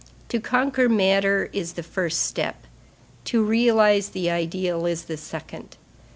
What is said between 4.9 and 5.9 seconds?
the second.